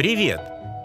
[0.00, 0.40] Привет!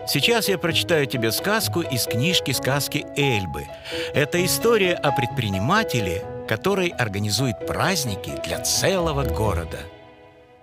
[0.10, 3.66] Сейчас я прочитаю тебе сказку из книжки «Сказки Эльбы».
[4.14, 9.80] Это история о предпринимателе, который организует праздники для целого города.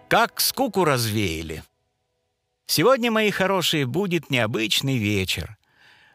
[0.07, 1.63] Как скуку развеяли.
[2.67, 5.57] Сегодня, мои хорошие, будет необычный вечер.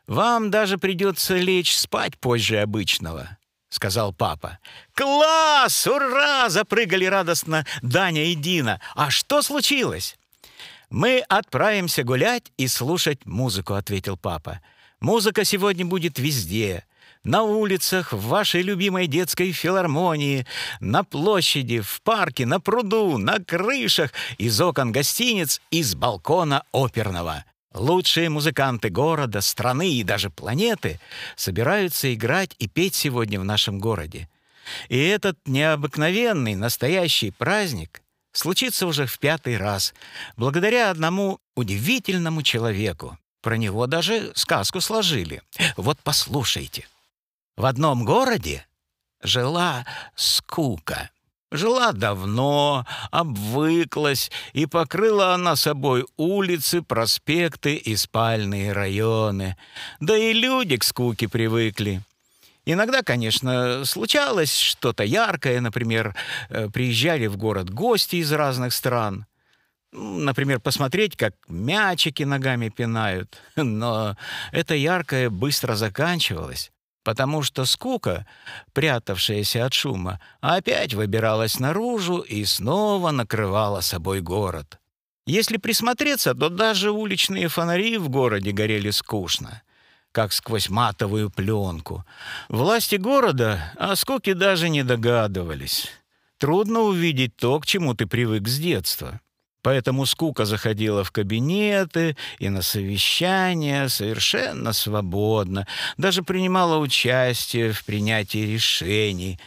[0.06, 4.60] Вам даже придется лечь спать позже обычного.— сказал папа.
[4.94, 5.88] «Класс!
[5.88, 8.80] Ура!»— запрыгали радостно Даня и Дина.
[8.94, 10.16] «А что случилось?»
[10.90, 14.62] «Мы отправимся гулять и слушать музыку»,— ответил папа.
[15.02, 16.86] «Музыка сегодня будет везде.
[17.24, 20.48] На улицах, в вашей любимой детской филармонии,
[20.80, 27.44] на площади, в парке, на пруду, на крышах, из окон гостиниц, из балкона оперного.
[27.74, 31.02] Лучшие музыканты города, страны и даже планеты
[31.36, 34.30] собираются играть и петь сегодня в нашем городе.
[34.88, 38.02] И этот необыкновенный настоящий праздник
[38.38, 39.94] случится уже в пятый раз,
[40.36, 43.18] благодаря одному удивительному человеку.
[43.42, 45.42] Про него даже сказку сложили.
[45.76, 46.88] Вот послушайте.
[47.56, 48.66] В одном городе
[49.22, 51.10] жила скука.
[51.50, 59.56] Жила давно, обвыклась, и покрыла она собой улицы, проспекты и спальные районы.
[60.02, 62.02] Да и люди к скуке привыкли.
[62.70, 66.14] Иногда, конечно, случалось что-то яркое, например,
[66.50, 69.26] э, приезжали в город гости из разных стран.
[69.94, 73.38] Например, посмотреть, как мячики ногами пинают.
[73.56, 74.18] Но
[74.52, 76.72] это яркое быстро заканчивалось
[77.04, 78.28] потому что скука,
[78.74, 84.78] прятавшаяся от шума, опять выбиралась наружу и снова накрывала собой город.
[85.26, 89.62] Если присмотреться, то даже уличные фонари в городе горели скучно,
[90.12, 92.06] как сквозь матовую пленку.
[92.50, 95.90] Власти города о скуке даже не догадывались.
[96.38, 99.22] Трудно увидеть то, к чему ты привык с детства.
[99.62, 108.54] Поэтому скука заходила в кабинеты и на совещания совершенно свободно, даже принимала участие в принятии
[108.54, 109.40] решений.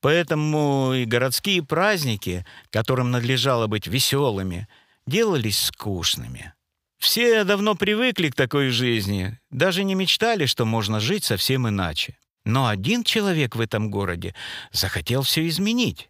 [0.00, 4.68] Поэтому и городские праздники, которым надлежало быть веселыми,
[5.06, 6.52] делались скучными.
[6.98, 12.16] Все давно привыкли к такой жизни, даже не мечтали, что можно жить совсем иначе.
[12.44, 14.34] Но один человек в этом городе
[14.72, 16.08] захотел все изменить,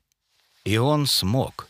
[0.64, 1.68] и он смог.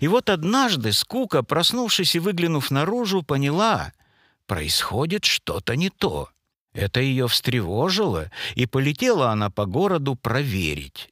[0.00, 3.92] И вот однажды скука, проснувшись и выглянув наружу, поняла—
[4.46, 6.30] происходит что-то не то.
[6.72, 11.10] Это ее встревожило, и полетела она по городу проверить.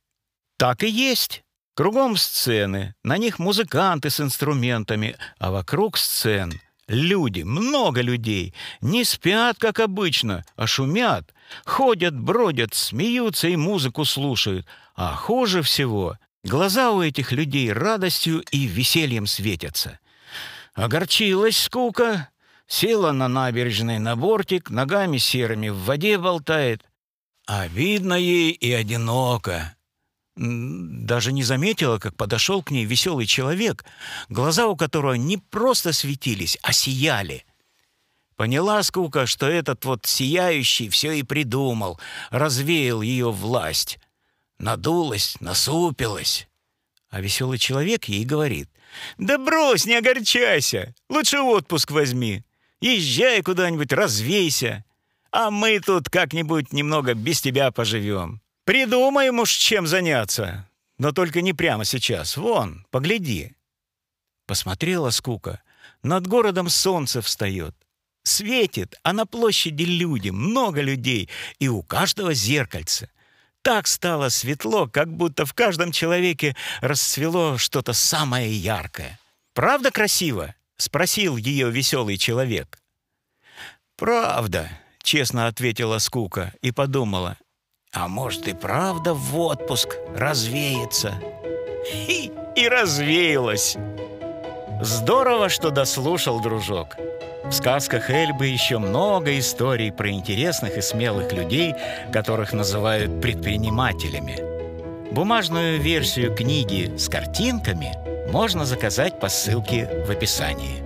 [0.56, 1.42] Так и есть.
[1.74, 9.58] Кругом сцены, на них музыканты с инструментами, а вокруг сцен люди, много людей, не спят,
[9.58, 11.34] как обычно, а шумят,
[11.64, 14.66] ходят, бродят, смеются и музыку слушают.
[14.96, 19.98] А хуже всего Глаза у этих людей радостью и весельем светятся.
[20.74, 22.28] Огорчилась скука,
[22.66, 26.82] села на набережной на бортик, ногами серыми в воде болтает.
[27.46, 29.73] А видно ей и одиноко.
[30.36, 33.84] Даже не заметила, как подошел к ней веселый человек,
[34.28, 37.44] глаза у которого не просто светились, а сияли.
[38.36, 42.00] Поняла скука, что этот вот сияющий все и придумал,
[42.30, 43.98] развеял ее власть
[44.58, 46.48] надулась, насупилась.
[47.10, 48.68] А веселый человек ей говорит,
[49.18, 52.44] «Да брось, не огорчайся, лучше отпуск возьми,
[52.80, 54.84] езжай куда-нибудь, развейся,
[55.30, 58.40] а мы тут как-нибудь немного без тебя поживем.
[58.64, 63.52] Придумаем уж, чем заняться, но только не прямо сейчас, вон, погляди».
[64.46, 65.62] Посмотрела скука,
[66.02, 67.74] над городом солнце встает,
[68.24, 73.10] светит, а на площади люди, много людей, и у каждого зеркальце
[73.62, 79.18] так стало светло, как будто в каждом человеке расцвело что-то самое яркое.
[79.54, 82.78] «Правда красиво?»— спросил ее веселый человек.
[83.96, 84.68] «Правда»,—
[85.02, 87.38] честно ответила скука и подумала.
[87.94, 91.14] «А может и правда в отпуск развеется?»
[92.08, 93.76] И, и развеялась.
[94.80, 96.96] Здорово, что дослушал, дружок.
[97.44, 101.74] В сказках Эльбы еще много историй про интересных и смелых людей,
[102.12, 104.38] которых называют предпринимателями.
[105.12, 107.94] Бумажную версию книги с картинками
[108.30, 110.83] можно заказать по ссылке в описании.